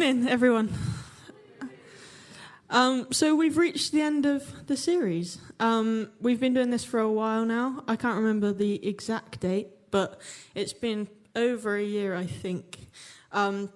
[0.00, 0.72] Morning, everyone.
[2.70, 5.36] Um, so we've reached the end of the series.
[5.60, 7.84] Um, we've been doing this for a while now.
[7.86, 10.18] I can't remember the exact date, but
[10.54, 12.78] it's been over a year, I think.
[13.32, 13.68] Um,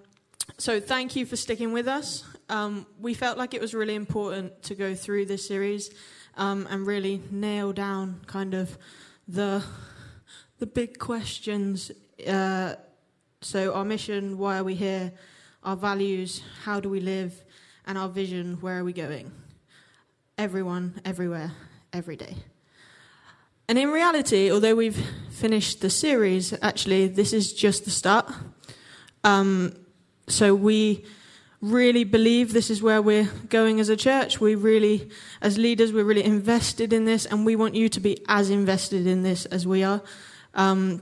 [0.57, 2.23] so thank you for sticking with us.
[2.49, 5.91] Um, we felt like it was really important to go through this series
[6.37, 8.79] um, and really nail down kind of
[9.27, 9.63] the
[10.57, 11.91] the big questions.
[12.27, 12.73] Uh,
[13.41, 15.13] so our mission, why are we here?
[15.65, 17.43] Our values, how do we live?
[17.87, 19.31] And our vision, where are we going?
[20.37, 21.53] Everyone, everywhere,
[21.91, 22.35] every day.
[23.67, 28.31] And in reality, although we've finished the series, actually, this is just the start.
[29.23, 29.75] Um,
[30.27, 31.03] so we
[31.61, 34.39] really believe this is where we're going as a church.
[34.39, 35.09] We really,
[35.41, 39.07] as leaders, we're really invested in this, and we want you to be as invested
[39.07, 40.03] in this as we are.
[40.53, 41.01] Um,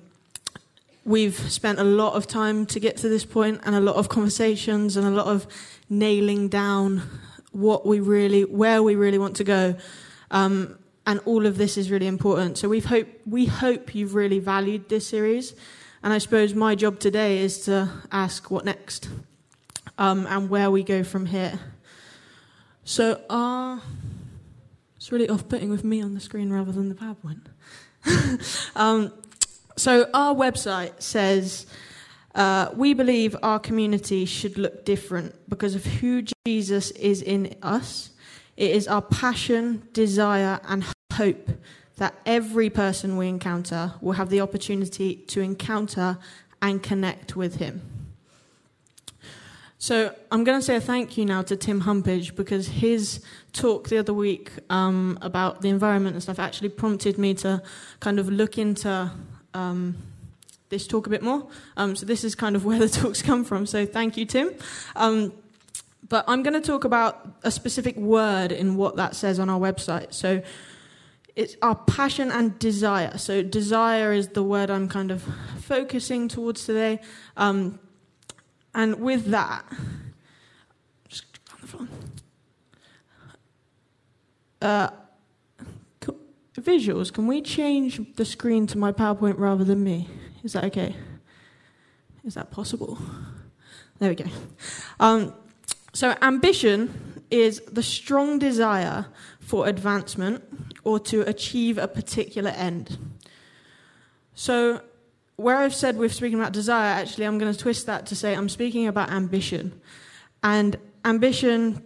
[1.05, 4.09] we've spent a lot of time to get to this point, and a lot of
[4.09, 5.47] conversations, and a lot of
[5.89, 7.03] nailing down
[7.51, 9.75] what we really, where we really want to go.
[10.31, 12.57] Um, and all of this is really important.
[12.57, 15.53] So we've hope we hope you've really valued this series.
[16.01, 19.09] And I suppose my job today is to ask what next
[19.97, 21.59] um, and where we go from here.
[22.83, 23.79] So, uh,
[24.97, 27.45] it's really off putting with me on the screen rather than the PowerPoint.
[28.75, 29.13] um,
[29.83, 31.65] so, our website says
[32.35, 38.11] uh, we believe our community should look different because of who Jesus is in us.
[38.55, 41.49] It is our passion, desire, and hope
[41.97, 46.17] that every person we encounter will have the opportunity to encounter
[46.61, 47.81] and connect with him.
[49.79, 53.89] So I'm going to say a thank you now to Tim Humpage because his talk
[53.89, 57.61] the other week um, about the environment and stuff actually prompted me to
[57.99, 59.11] kind of look into
[59.53, 59.95] um,
[60.69, 61.47] this talk a bit more.
[61.77, 63.65] Um, so this is kind of where the talks come from.
[63.65, 64.51] So thank you, Tim.
[64.95, 65.33] Um,
[66.09, 69.59] but I'm going to talk about a specific word in what that says on our
[69.59, 70.13] website.
[70.13, 70.41] So
[71.35, 73.17] it's our passion and desire.
[73.17, 75.23] So desire is the word I'm kind of
[75.59, 76.99] focusing towards today.
[77.37, 77.79] Um,
[78.75, 79.65] and with that,
[81.07, 81.87] just on the floor.
[84.61, 84.89] Uh,
[86.61, 90.07] visuals, can we change the screen to my PowerPoint rather than me?
[90.43, 90.95] Is that okay?
[92.23, 92.97] Is that possible?
[93.99, 94.25] There we go.
[94.99, 95.33] Um,
[95.93, 99.07] so, ambition is the strong desire
[99.39, 100.43] for advancement
[100.83, 102.97] or to achieve a particular end.
[104.35, 104.81] So,
[105.35, 108.35] where I've said we're speaking about desire, actually, I'm going to twist that to say
[108.35, 109.79] I'm speaking about ambition.
[110.43, 111.83] And ambition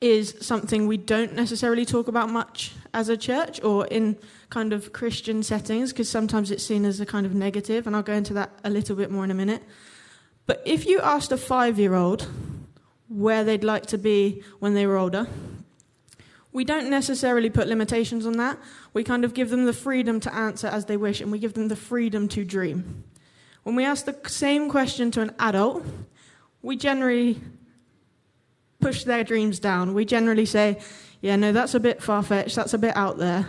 [0.00, 4.16] is something we don't necessarily talk about much as a church or in
[4.50, 8.02] kind of Christian settings because sometimes it's seen as a kind of negative, and I'll
[8.02, 9.62] go into that a little bit more in a minute.
[10.46, 12.28] But if you asked a five year old
[13.08, 15.28] where they'd like to be when they were older,
[16.52, 18.58] we don't necessarily put limitations on that.
[18.92, 21.54] We kind of give them the freedom to answer as they wish, and we give
[21.54, 23.04] them the freedom to dream.
[23.62, 25.84] When we ask the same question to an adult,
[26.62, 27.40] we generally
[28.86, 29.94] push their dreams down.
[29.94, 30.78] We generally say,
[31.20, 33.48] yeah, no, that's a bit far fetched, that's a bit out there.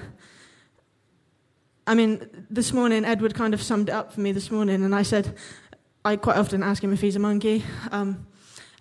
[1.86, 4.96] I mean, this morning, Edward kind of summed it up for me this morning, and
[4.96, 5.38] I said,
[6.04, 7.64] I quite often ask him if he's a monkey.
[7.92, 8.26] Um,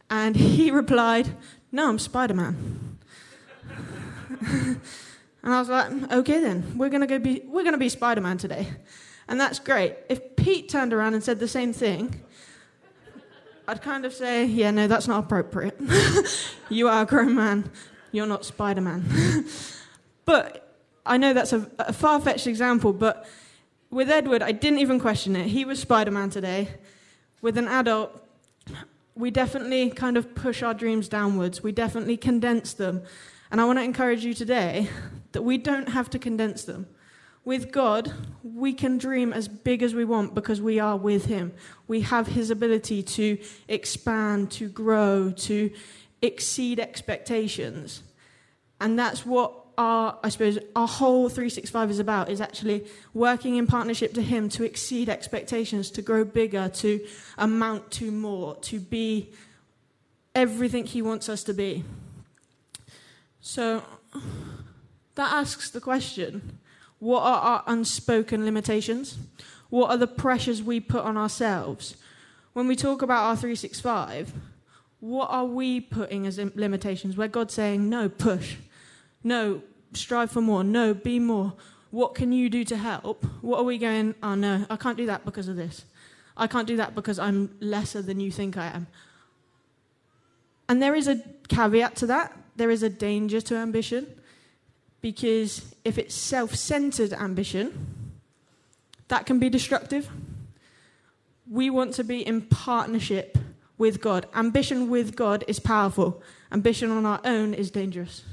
[0.08, 1.28] and he replied,
[1.72, 2.98] No, I'm Spider Man.
[4.48, 4.80] and
[5.42, 8.66] I was like, okay then, we're gonna go be we're gonna be Spider-Man today.
[9.28, 9.96] And that's great.
[10.08, 12.22] If Pete turned around and said the same thing,
[13.68, 15.80] I'd kind of say, yeah, no, that's not appropriate.
[16.68, 17.70] you are a grown man.
[18.12, 19.04] You're not Spider Man.
[20.24, 23.28] but I know that's a, a far fetched example, but
[23.90, 25.46] with Edward, I didn't even question it.
[25.48, 26.68] He was Spider Man today.
[27.42, 28.22] With an adult,
[29.16, 33.02] we definitely kind of push our dreams downwards, we definitely condense them.
[33.50, 34.88] And I want to encourage you today
[35.32, 36.86] that we don't have to condense them.
[37.46, 38.12] With God,
[38.42, 41.52] we can dream as big as we want because we are with Him.
[41.86, 43.38] We have His ability to
[43.68, 45.70] expand, to grow, to
[46.20, 48.02] exceed expectations.
[48.80, 52.84] And that's what our, I suppose, our whole 365 is about, is actually
[53.14, 57.06] working in partnership to Him to exceed expectations, to grow bigger, to
[57.38, 59.30] amount to more, to be
[60.34, 61.84] everything He wants us to be.
[63.40, 63.84] So
[65.14, 66.58] that asks the question
[66.98, 69.18] what are our unspoken limitations?
[69.68, 71.96] What are the pressures we put on ourselves?
[72.52, 74.32] When we talk about our 365,
[75.00, 77.16] what are we putting as limitations?
[77.16, 78.56] Where God's saying, no, push.
[79.22, 79.62] No,
[79.92, 80.64] strive for more.
[80.64, 81.52] No, be more.
[81.90, 83.24] What can you do to help?
[83.42, 85.84] What are we going, oh no, I can't do that because of this.
[86.36, 88.86] I can't do that because I'm lesser than you think I am.
[90.68, 92.36] And there is a caveat to that.
[92.56, 94.06] There is a danger to ambition
[95.06, 98.10] because if it's self centered ambition,
[99.06, 100.10] that can be destructive.
[101.48, 103.38] We want to be in partnership
[103.78, 104.26] with God.
[104.34, 106.20] Ambition with God is powerful.
[106.50, 108.24] Ambition on our own is dangerous.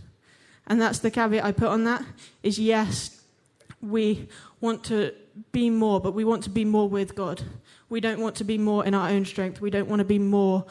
[0.65, 2.03] And that's the caveat I put on that
[2.41, 3.21] is yes,
[3.79, 4.27] we
[4.59, 5.13] want to
[5.51, 7.43] be more, but we want to be more with God.
[7.87, 9.61] We don't want to be more in our own strength.
[9.61, 10.65] We don't want to be more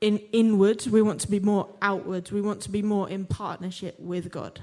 [0.00, 0.88] in inwards.
[0.88, 2.32] We want to be more outwards.
[2.32, 4.60] We want to be more in partnership with God.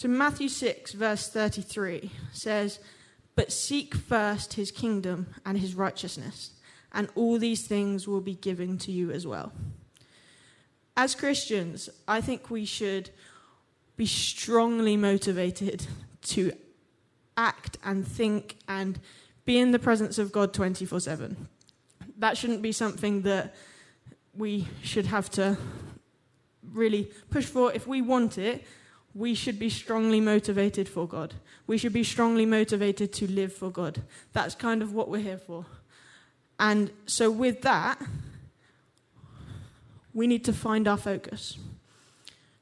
[0.00, 2.78] So Matthew 6, verse 33 says,
[3.36, 6.52] But seek first his kingdom and his righteousness,
[6.90, 9.52] and all these things will be given to you as well.
[10.96, 13.10] As Christians, I think we should
[13.98, 15.86] be strongly motivated
[16.22, 16.52] to
[17.36, 18.98] act and think and
[19.44, 21.48] be in the presence of God 24 7.
[22.18, 23.54] That shouldn't be something that
[24.34, 25.56] we should have to
[26.72, 27.72] really push for.
[27.72, 28.64] If we want it,
[29.14, 31.34] we should be strongly motivated for God.
[31.66, 34.02] We should be strongly motivated to live for God.
[34.32, 35.66] That's kind of what we're here for.
[36.58, 38.00] And so, with that,
[40.12, 41.56] we need to find our focus.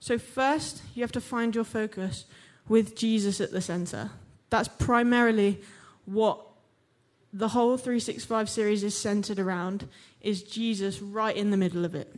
[0.01, 2.25] So, first, you have to find your focus
[2.69, 4.11] with Jesus at the center.
[4.51, 5.61] That's primarily
[6.05, 6.48] what
[7.33, 9.89] the whole 365 series is centered around
[10.21, 12.15] is Jesus right in the middle of it.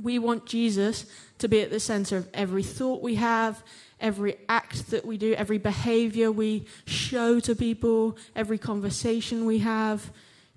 [0.00, 1.06] We want Jesus
[1.38, 3.62] to be at the center of every thought we have,
[4.00, 10.12] every act that we do, every behavior we show to people, every conversation we have.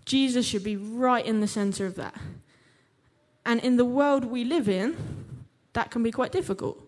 [0.05, 2.15] Jesus should be right in the center of that.
[3.45, 4.95] And in the world we live in,
[5.73, 6.83] that can be quite difficult.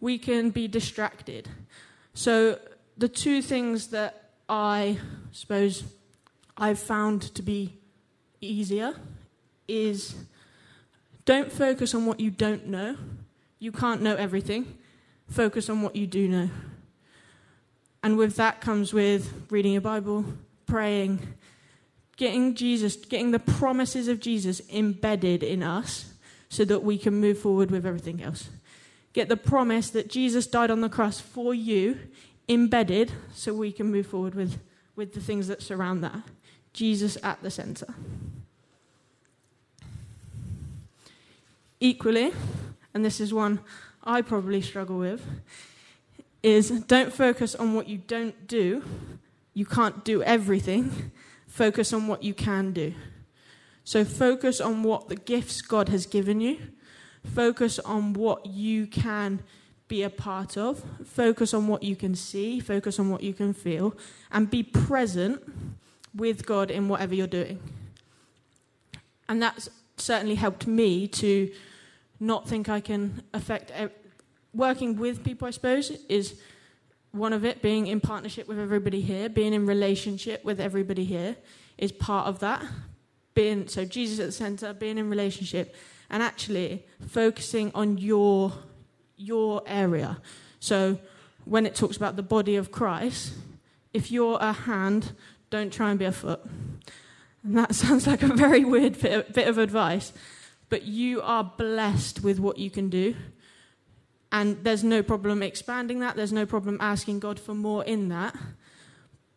[0.00, 1.48] We can be distracted.
[2.12, 2.58] So,
[2.96, 4.98] the two things that I
[5.32, 5.82] suppose
[6.56, 7.78] I've found to be
[8.40, 8.94] easier
[9.66, 10.14] is
[11.24, 12.96] don't focus on what you don't know.
[13.58, 14.78] You can't know everything.
[15.28, 16.50] Focus on what you do know.
[18.02, 20.26] And with that comes with reading your Bible,
[20.66, 21.34] praying,
[22.16, 26.12] getting Jesus, getting the promises of Jesus embedded in us
[26.50, 28.50] so that we can move forward with everything else.
[29.14, 31.98] Get the promise that Jesus died on the cross for you
[32.48, 34.58] embedded so we can move forward with,
[34.94, 36.22] with the things that surround that.
[36.74, 37.94] Jesus at the center.
[41.80, 42.32] Equally,
[42.92, 43.60] and this is one
[44.02, 45.24] I probably struggle with,
[46.42, 48.84] is don't focus on what you don't do.
[49.54, 51.10] You can't do everything.
[51.46, 52.92] Focus on what you can do.
[53.84, 56.58] So focus on what the gifts God has given you.
[57.34, 59.42] Focus on what you can
[59.88, 60.82] be a part of.
[61.04, 62.60] Focus on what you can see.
[62.60, 63.96] Focus on what you can feel.
[64.30, 65.42] And be present
[66.14, 67.60] with God in whatever you're doing.
[69.28, 71.50] And that's certainly helped me to
[72.20, 73.72] not think I can affect.
[74.52, 76.40] Working with people, I suppose, is
[77.12, 77.62] one of it.
[77.62, 81.36] Being in partnership with everybody here, being in relationship with everybody here,
[81.78, 82.64] is part of that.
[83.34, 85.74] Being so Jesus at the center, being in relationship,
[86.10, 88.52] and actually focusing on your
[89.16, 90.20] your area.
[90.60, 90.98] So
[91.44, 93.34] when it talks about the body of Christ,
[93.92, 95.12] if you're a hand,
[95.54, 96.40] don't try and be a foot.
[97.44, 100.12] And that sounds like a very weird bit, of advice,
[100.68, 103.14] but you are blessed with what you can do.
[104.32, 108.34] And there's no problem expanding that, there's no problem asking God for more in that.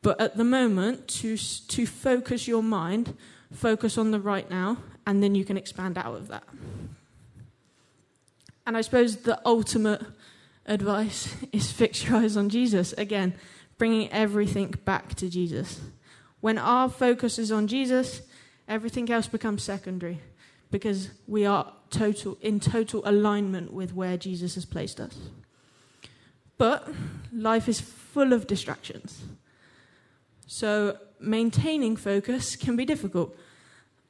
[0.02, 3.16] But at the moment, to, to focus your mind,
[3.54, 6.46] focus on the right now, and then you can expand out of that.
[8.66, 10.02] And I suppose the ultimate
[10.66, 12.94] advice is fix your eyes on Jesus.
[12.94, 13.36] Again,
[13.78, 15.80] bringing everything back to Jesus.
[16.42, 18.22] When our focus is on Jesus,
[18.68, 20.22] everything else becomes secondary
[20.72, 25.18] because we are total in total alignment with where Jesus has placed us.
[26.58, 26.88] But
[27.32, 29.24] life is full of distractions.
[30.46, 33.36] So maintaining focus can be difficult.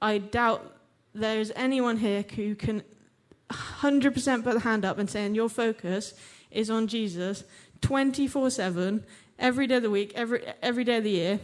[0.01, 0.75] I doubt
[1.13, 2.83] there's anyone here who can
[3.49, 6.13] 100% put the hand up and saying your focus
[6.51, 7.43] is on Jesus
[7.81, 9.03] 24 7,
[9.37, 11.39] every day of the week, every, every day of the year,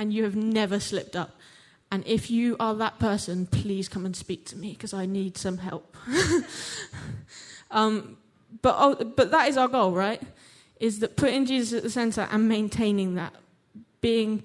[0.00, 1.38] and you have never slipped up.
[1.92, 5.36] And if you are that person, please come and speak to me because I need
[5.36, 5.94] some help.
[7.70, 8.16] um,
[8.62, 10.22] but, oh, but that is our goal, right?
[10.80, 13.34] Is that putting Jesus at the center and maintaining that,
[14.00, 14.42] being,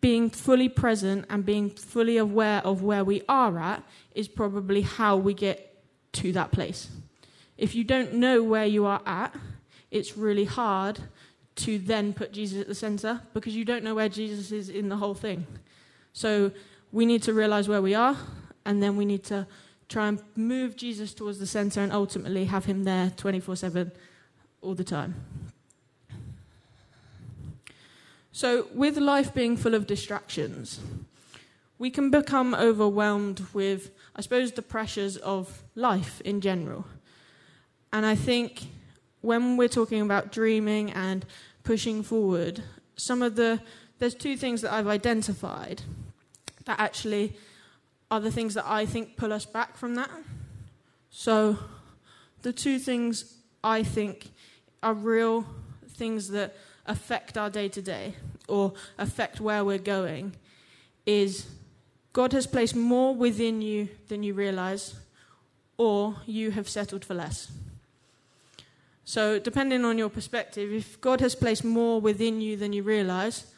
[0.00, 3.82] being fully present and being fully aware of where we are at
[4.14, 6.88] is probably how we get to that place.
[7.58, 9.34] If you don't know where you are at,
[9.90, 11.00] it's really hard
[11.56, 14.88] to then put Jesus at the center because you don't know where Jesus is in
[14.88, 15.46] the whole thing.
[16.12, 16.50] So
[16.92, 18.16] we need to realize where we are,
[18.64, 19.46] and then we need to
[19.88, 23.92] try and move Jesus towards the center and ultimately have him there 24 7
[24.62, 25.14] all the time.
[28.32, 30.80] So, with life being full of distractions,
[31.78, 36.84] we can become overwhelmed with, I suppose, the pressures of life in general.
[37.92, 38.66] And I think
[39.24, 41.24] when we're talking about dreaming and
[41.62, 42.62] pushing forward,
[42.96, 43.60] some of the
[43.98, 45.82] there's two things that I've identified
[46.66, 47.36] that actually
[48.10, 50.10] are the things that I think pull us back from that.
[51.10, 51.58] So
[52.42, 54.30] the two things I think
[54.82, 55.46] are real
[55.88, 58.16] things that affect our day to day
[58.46, 60.34] or affect where we're going
[61.06, 61.46] is
[62.12, 64.94] God has placed more within you than you realize,
[65.78, 67.50] or you have settled for less.
[69.04, 73.52] So, depending on your perspective, if God has placed more within you than you realize,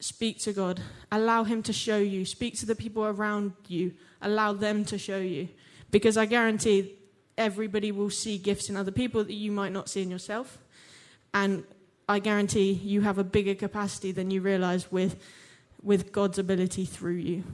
[0.00, 0.80] speak to God.
[1.12, 2.24] Allow Him to show you.
[2.24, 3.92] Speak to the people around you.
[4.22, 5.48] Allow them to show you.
[5.90, 6.94] Because I guarantee
[7.36, 10.58] everybody will see gifts in other people that you might not see in yourself.
[11.34, 11.64] And
[12.08, 15.22] I guarantee you have a bigger capacity than you realize with,
[15.82, 17.44] with God's ability through you.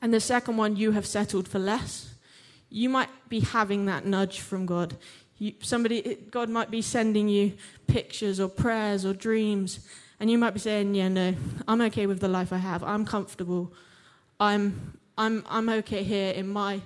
[0.00, 2.14] And the second one, you have settled for less.
[2.70, 4.96] You might be having that nudge from God.
[5.40, 7.54] You, somebody, God might be sending you
[7.86, 9.80] pictures or prayers or dreams,
[10.20, 11.34] and you might be saying, "Yeah, no,
[11.66, 12.84] I'm okay with the life I have.
[12.84, 13.72] I'm comfortable.
[14.38, 16.82] I'm, I'm, I'm okay here in my,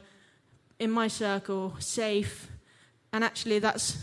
[0.79, 2.49] in my circle, safe."
[3.13, 3.99] And actually, that's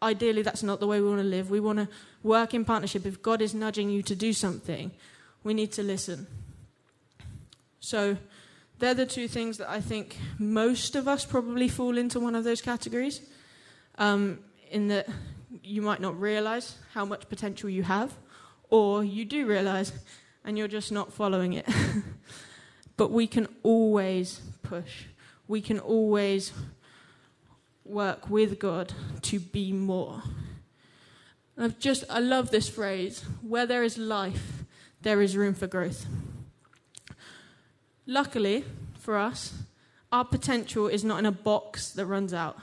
[0.00, 1.50] ideally that's not the way we want to live.
[1.50, 1.88] We want to
[2.22, 3.06] work in partnership.
[3.06, 4.92] If God is nudging you to do something,
[5.42, 6.28] we need to listen.
[7.80, 8.16] So
[8.78, 12.44] they're the two things that I think most of us probably fall into one of
[12.44, 13.20] those categories.
[13.98, 14.40] Um,
[14.70, 15.08] in that
[15.62, 18.14] you might not realize how much potential you have,
[18.70, 19.92] or you do realize
[20.44, 21.66] and you're just not following it.
[22.96, 25.04] but we can always push,
[25.48, 26.52] we can always
[27.84, 28.92] work with God
[29.22, 30.22] to be more.
[31.58, 34.64] I've just, I love this phrase where there is life,
[35.02, 36.06] there is room for growth.
[38.06, 38.64] Luckily
[38.98, 39.54] for us,
[40.12, 42.56] our potential is not in a box that runs out.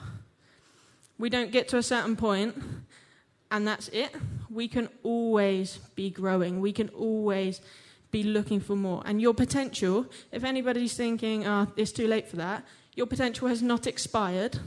[1.18, 2.56] We don't get to a certain point
[3.52, 4.16] and that's it.
[4.50, 6.60] We can always be growing.
[6.60, 7.62] We can always
[8.10, 9.04] be looking for more.
[9.06, 13.62] And your potential, if anybody's thinking, oh, it's too late for that, your potential has
[13.62, 14.60] not expired.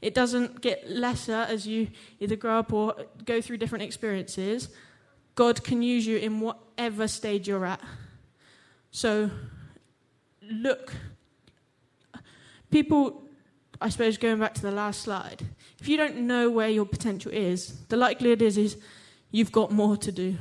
[0.00, 1.88] It doesn't get lesser as you
[2.20, 4.68] either grow up or go through different experiences.
[5.34, 7.80] God can use you in whatever stage you're at.
[8.90, 9.30] So
[10.50, 10.94] look,
[12.70, 13.22] people,
[13.80, 15.42] I suppose, going back to the last slide,
[15.78, 18.76] if you don't know where your potential is, the likelihood is, is
[19.30, 20.36] you've got more to do.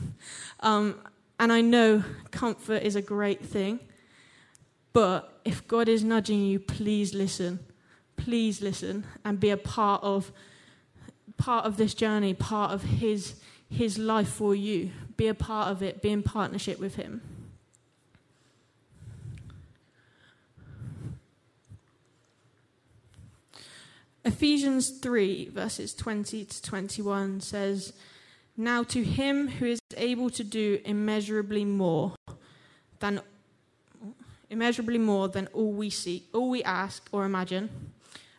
[0.60, 0.96] um,
[1.38, 3.80] and I know comfort is a great thing,
[4.92, 7.60] but if God is nudging you, please listen.
[8.16, 10.32] Please listen and be a part of
[11.36, 13.34] part of this journey, part of His
[13.68, 14.90] His life for you.
[15.18, 16.00] Be a part of it.
[16.00, 17.20] Be in partnership with Him.
[24.26, 27.92] Ephesians 3, verses 20 to 21 says,
[28.56, 32.16] Now to him who is able to do immeasurably more
[32.98, 33.20] than
[34.50, 37.70] immeasurably more than all we see, all we ask or imagine,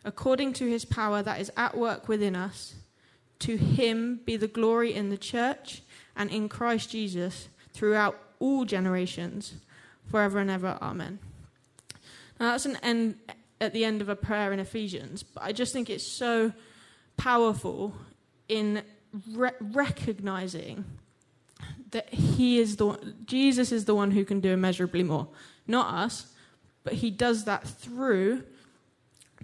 [0.04, 2.74] according to his power that is at work within us,
[3.38, 5.80] to him be the glory in the church
[6.14, 9.54] and in Christ Jesus throughout all generations,
[10.10, 10.76] forever and ever.
[10.82, 11.18] Amen.
[12.38, 13.14] Now that's an end
[13.60, 16.52] at the end of a prayer in Ephesians, but I just think it's so
[17.16, 17.94] powerful
[18.48, 18.82] in
[19.32, 20.84] re- recognizing
[21.90, 25.28] that he is the one, Jesus is the one who can do immeasurably more,
[25.66, 26.32] not us,
[26.84, 28.44] but he does that through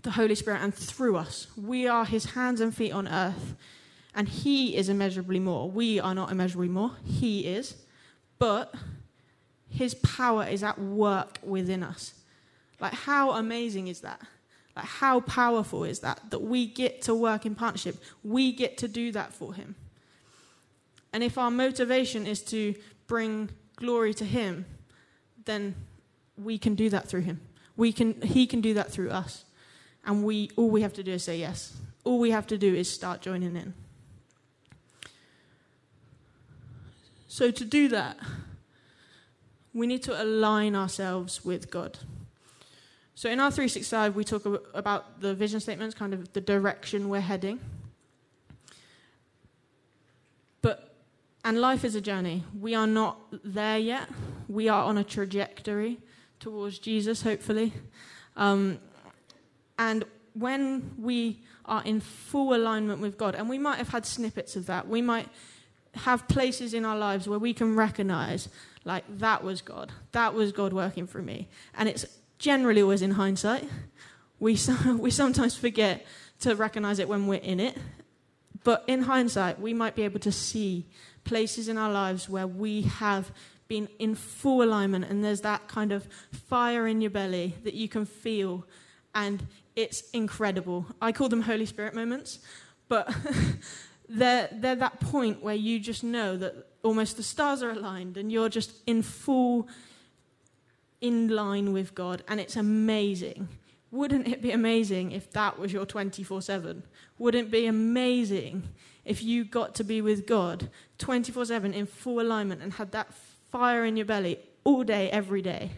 [0.03, 1.47] the Holy Spirit and through us.
[1.57, 3.57] We are his hands and feet on earth,
[4.15, 5.71] and he is immeasurably more.
[5.71, 7.77] We are not immeasurably more, he is,
[8.39, 8.75] but
[9.69, 12.15] his power is at work within us.
[12.81, 14.21] Like, how amazing is that?
[14.77, 16.21] Like, how powerful is that?
[16.31, 17.97] That we get to work in partnership.
[18.23, 19.77] We get to do that for Him.
[21.13, 22.75] And if our motivation is to
[23.07, 24.67] bring glory to Him,
[25.45, 25.75] then
[26.37, 27.41] we can do that through Him.
[27.77, 29.45] We can, he can do that through us.
[30.05, 31.77] And we, all we have to do is say yes.
[32.05, 33.75] All we have to do is start joining in.
[37.27, 38.17] So, to do that,
[39.73, 41.99] we need to align ourselves with God.
[43.17, 44.45] So in our 365, we talk
[44.75, 47.61] about the vision statements, kind of the direction we're heading.
[50.63, 50.95] But
[51.45, 52.43] and life is a journey.
[52.59, 54.09] We are not there yet.
[54.49, 55.99] We are on a trajectory
[56.41, 57.73] towards Jesus, hopefully.
[58.37, 58.79] Um,
[59.79, 64.57] and when we are in full alignment with God, and we might have had snippets
[64.57, 65.29] of that, we might
[65.95, 68.49] have places in our lives where we can recognize,
[68.85, 69.93] like, that was God.
[70.11, 71.49] That was God working for me.
[71.77, 72.05] And it's
[72.45, 73.67] generally always in hindsight.
[74.39, 74.59] We,
[74.99, 76.05] we sometimes forget
[76.41, 77.79] to recognize it when we're in it.
[78.65, 80.87] But in hindsight, we might be able to see
[81.25, 83.33] places in our lives where we have
[83.67, 86.07] been in full alignment and there's that kind of
[86.51, 88.67] fire in your belly that you can feel
[89.15, 90.85] and it's incredible.
[91.01, 92.41] I call them Holy Spirit moments,
[92.89, 93.11] but
[94.09, 98.31] they're, they're that point where you just know that almost the stars are aligned and
[98.31, 99.67] you're just in full
[101.05, 103.49] in line with God and it's amazing.
[103.91, 106.83] Wouldn't it be amazing if that was your 24 7?
[107.19, 108.71] Wouldn't it be amazing
[109.05, 113.13] if you got to be with God 24 7 in full alignment and had that
[113.53, 115.71] fire in your belly all day, every day?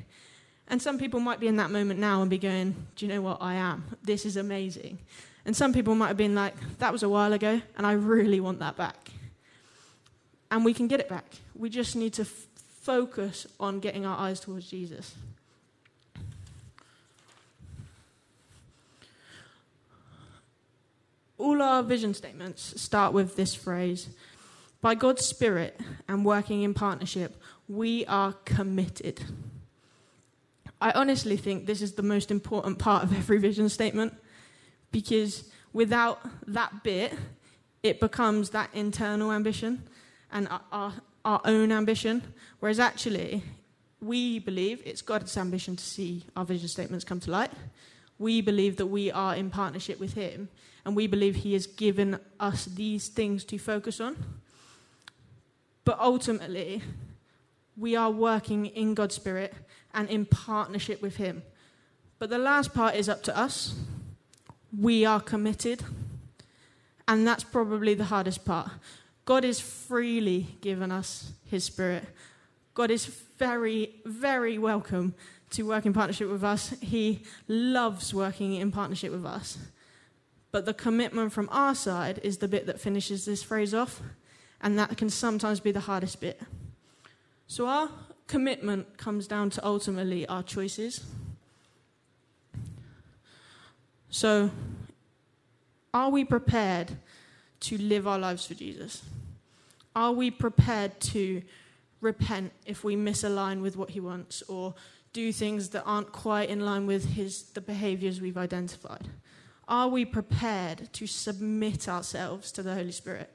[0.68, 3.20] And some people might be in that moment now and be going, Do you know
[3.20, 3.38] what?
[3.40, 3.84] I am.
[4.02, 4.98] This is amazing.
[5.44, 8.40] And some people might have been like, That was a while ago, and I really
[8.40, 9.10] want that back.
[10.50, 11.26] And we can get it back.
[11.54, 12.46] We just need to f-
[12.86, 15.16] focus on getting our eyes towards Jesus.
[21.36, 24.08] All our vision statements start with this phrase
[24.80, 29.20] By God's Spirit and working in partnership, we are committed.
[30.80, 34.14] I honestly think this is the most important part of every vision statement
[34.92, 37.12] because without that bit,
[37.82, 39.82] it becomes that internal ambition
[40.30, 40.92] and our,
[41.26, 42.22] our own ambition.
[42.60, 43.42] Whereas actually,
[44.00, 47.50] we believe it's God's ambition to see our vision statements come to light.
[48.18, 50.48] We believe that we are in partnership with Him
[50.84, 54.16] and we believe He has given us these things to focus on.
[55.84, 56.82] But ultimately,
[57.76, 59.52] we are working in God's Spirit
[59.92, 61.42] and in partnership with Him.
[62.20, 63.74] But the last part is up to us.
[64.76, 65.82] We are committed.
[67.08, 68.70] And that's probably the hardest part.
[69.26, 72.04] God is freely given us His Spirit.
[72.74, 73.06] God is
[73.38, 75.14] very, very welcome
[75.50, 76.74] to work in partnership with us.
[76.80, 79.58] He loves working in partnership with us.
[80.52, 84.00] But the commitment from our side is the bit that finishes this phrase off,
[84.62, 86.40] and that can sometimes be the hardest bit.
[87.48, 87.90] So our
[88.28, 91.04] commitment comes down to ultimately our choices.
[94.08, 94.50] So,
[95.92, 96.92] are we prepared
[97.60, 99.02] to live our lives for Jesus?
[99.96, 101.42] Are we prepared to
[102.02, 104.74] repent if we misalign with what he wants or
[105.14, 109.08] do things that aren't quite in line with his the behaviors we've identified?
[109.66, 113.32] Are we prepared to submit ourselves to the Holy Spirit?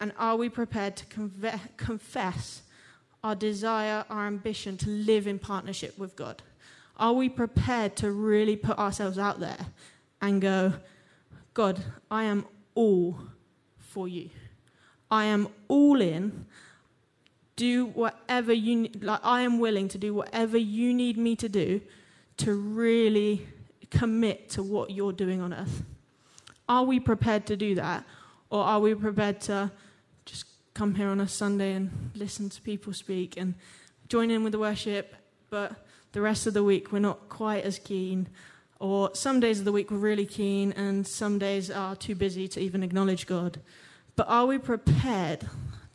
[0.00, 2.62] And are we prepared to conve- confess
[3.22, 6.42] our desire, our ambition to live in partnership with God?
[6.96, 9.66] Are we prepared to really put ourselves out there
[10.20, 10.72] and go,
[11.54, 13.16] God, I am all
[13.78, 14.30] for you.
[15.10, 16.46] I am all in.
[17.56, 21.80] Do whatever you like I am willing to do whatever you need me to do
[22.38, 23.46] to really
[23.90, 25.82] commit to what you're doing on earth?
[26.68, 28.04] Are we prepared to do that?
[28.50, 29.70] Or are we prepared to
[30.24, 30.44] just
[30.74, 33.54] come here on a Sunday and listen to people speak and
[34.08, 35.14] join in with the worship,
[35.50, 35.72] but
[36.12, 38.28] the rest of the week we're not quite as keen?
[38.78, 42.46] Or some days of the week we're really keen, and some days are too busy
[42.48, 43.58] to even acknowledge God.
[44.18, 45.46] But are we prepared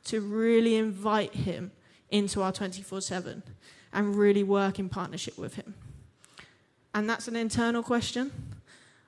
[0.05, 1.73] to really invite Him
[2.09, 3.43] into our 24 7
[3.91, 5.73] and really work in partnership with Him?
[6.93, 8.31] And that's an internal question.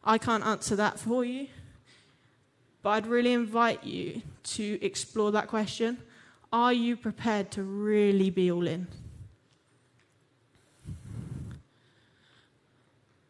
[0.03, 1.47] I can't answer that for you.
[2.83, 4.21] But I'd really invite you
[4.55, 5.97] to explore that question.
[6.51, 8.85] Are you prepared to really be all in?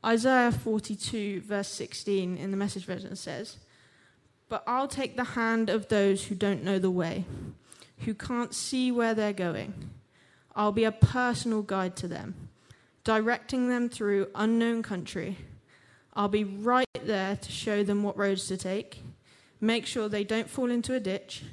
[0.03, 3.57] Isaiah 42, verse 16 in the message version says,
[4.49, 7.25] But I'll take the hand of those who don't know the way,
[7.99, 9.89] who can't see where they're going.
[10.55, 12.45] I'll be a personal guide to them
[13.05, 15.37] directing them through unknown country.
[16.13, 19.03] I'll be right there to show them what roads to take,
[19.61, 21.43] make sure they don't fall into a ditch.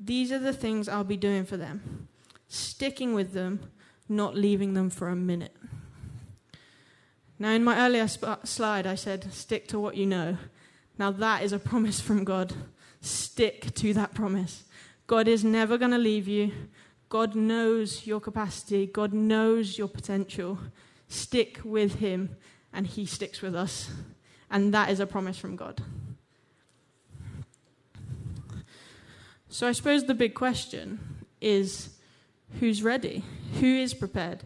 [0.00, 2.08] These are the things I'll be doing for them,
[2.48, 3.70] sticking with them,
[4.08, 5.54] not leaving them for a minute.
[7.38, 10.38] Now, in my earlier sp- slide, I said, stick to what you know.
[10.98, 12.52] Now, that is a promise from God.
[13.00, 14.64] Stick to that promise.
[15.06, 16.52] God is never going to leave you.
[17.08, 20.58] God knows your capacity, God knows your potential.
[21.08, 22.36] Stick with Him,
[22.72, 23.90] and He sticks with us.
[24.50, 25.82] And that is a promise from God.
[29.48, 31.96] So I suppose the big question is
[32.60, 33.24] who's ready?
[33.60, 34.44] Who is prepared?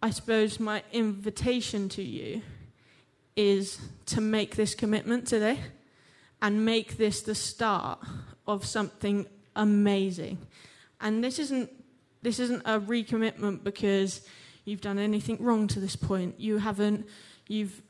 [0.00, 2.42] I suppose my invitation to you
[3.36, 5.58] is to make this commitment today
[6.40, 7.98] and make this the start
[8.46, 10.38] of something amazing.
[11.00, 11.70] And this isn't
[12.22, 14.26] this isn't a recommitment because
[14.64, 16.38] you've done anything wrong to this point.
[16.38, 17.08] You haven't
[17.48, 17.82] you've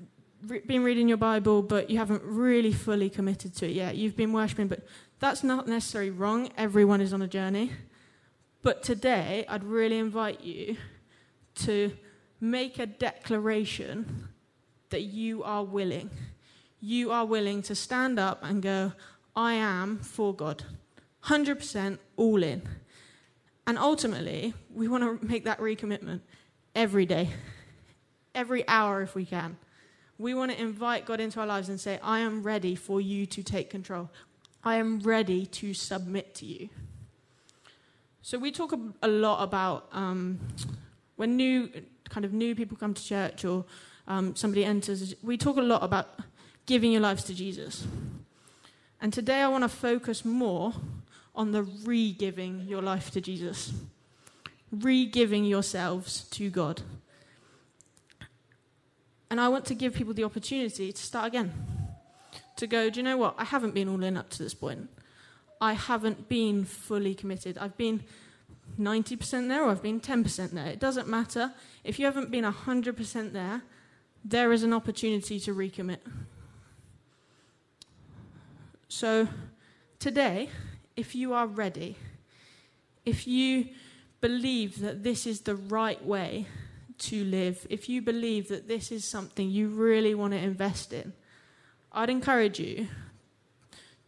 [0.47, 3.97] re- been reading your Bible, but you haven't really fully committed to it yet.
[3.97, 4.87] You've been worshiping, but
[5.21, 6.51] that's not necessarily wrong.
[6.57, 7.73] Everyone is on a journey.
[8.63, 10.77] But today, I'd really invite you
[11.57, 11.93] to
[12.41, 14.29] make a declaration
[14.93, 16.09] that you are willing.
[16.81, 18.93] You are willing to stand up and go,
[19.35, 20.65] I am for God.
[21.25, 22.63] 100% all in.
[23.67, 26.21] And ultimately, we want to make that recommitment
[26.75, 27.31] every day,
[28.35, 29.57] every hour if we can.
[30.19, 33.27] We want to invite God into our lives and say, I am ready for you
[33.27, 34.11] to take control.
[34.65, 36.69] I am ready to submit to you.
[38.21, 40.39] So we talk a, lot about um,
[41.17, 41.71] when new
[42.09, 43.65] kind of new people come to church or
[44.07, 45.15] um, somebody enters.
[45.23, 46.09] We talk a lot about
[46.67, 47.87] giving your lives to Jesus.
[49.01, 50.73] And today I want to focus more
[51.35, 53.73] on the re giving your life to Jesus,
[54.71, 56.83] re giving yourselves to God.
[59.31, 61.53] And I want to give people the opportunity to start again.
[62.57, 63.35] To go, do you know what?
[63.39, 64.91] I haven't been all in up to this point.
[65.61, 67.57] I haven't been fully committed.
[67.57, 68.03] I've been
[68.79, 70.67] 90% there or I've been 10% there.
[70.67, 71.53] It doesn't matter.
[71.83, 73.63] If you haven't been 100% there,
[74.25, 75.99] there is an opportunity to recommit.
[78.89, 79.27] So,
[79.99, 80.51] today,
[80.97, 81.97] if you are ready,
[83.05, 83.69] if you
[84.21, 86.47] believe that this is the right way
[86.99, 91.13] to live, if you believe that this is something you really want to invest in,
[91.91, 92.89] I'd encourage you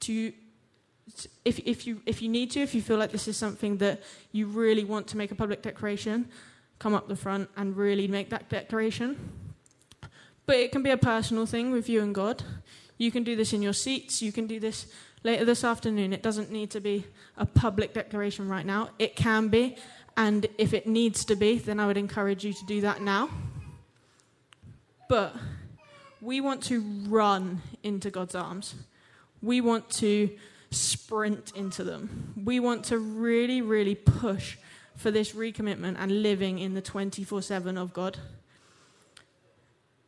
[0.00, 0.33] to
[1.44, 4.03] if, if, you, if you need to, if you feel like this is something that
[4.33, 6.29] you really want to make a public declaration,
[6.79, 9.43] come up the front and really make that declaration.
[10.46, 12.42] But it can be a personal thing with you and God.
[12.98, 14.87] You can do this in your seats, you can do this
[15.22, 16.12] later this afternoon.
[16.12, 17.04] It doesn't need to be
[17.37, 18.90] a public declaration right now.
[18.98, 19.76] It can be,
[20.16, 23.30] and if it needs to be, then I would encourage you to do that now.
[25.09, 25.35] But
[26.20, 28.74] we want to run into God's arms.
[29.42, 30.30] We want to
[30.70, 32.33] sprint into them.
[32.42, 34.57] We want to really, really push
[34.96, 38.18] for this recommitment and living in the 24 7 of God.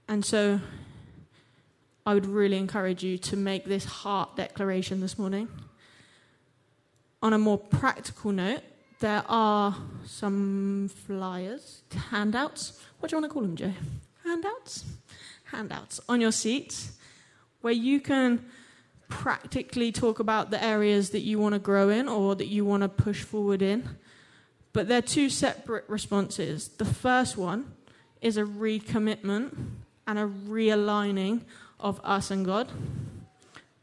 [0.09, 0.61] And so
[2.05, 5.49] I would really encourage you to make this heart declaration this morning.
[7.23, 8.63] On a more practical note,
[9.01, 12.81] there are some flyers, handouts.
[13.01, 13.73] What do you want to call them, Joe?
[14.25, 14.85] Handouts?
[15.45, 16.93] Handouts on your seats
[17.61, 18.45] where you can
[19.09, 22.83] practically talk about the areas that you want to grow in or that you want
[22.83, 23.97] to push forward in.
[24.73, 26.69] But they're two separate responses.
[26.69, 27.73] The first one
[28.21, 29.55] is a recommitment
[30.07, 31.43] and a realigning
[31.81, 32.71] of us and God.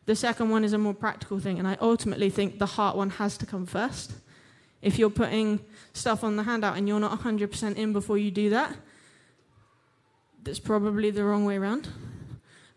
[0.06, 3.12] The second one is a more practical thing, and I ultimately think the heart one
[3.12, 4.14] has to come first.
[4.82, 5.62] If you're putting
[5.94, 8.76] stuff on the handout and you're not 100% in before you do that,
[10.44, 11.88] that's probably the wrong way around.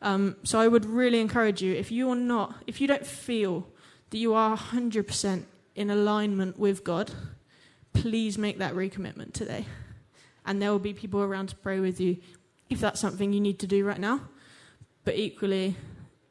[0.02, 3.66] Um, so I would really encourage you, if you are not, if you don't feel
[4.10, 7.10] that you are 100% in alignment with God,
[7.92, 9.66] please make that recommitment today.
[10.44, 12.18] And there will be people around to pray with you
[12.68, 14.20] if that's something you need to do right now.
[15.04, 15.76] But equally,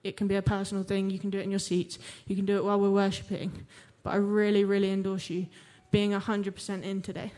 [0.04, 1.10] it can be a personal thing.
[1.10, 1.98] You can do it in your seats.
[2.28, 3.66] You can do it while we're worshipping.
[4.04, 5.48] But I really, really endorse you
[5.92, 7.32] being 100% in today.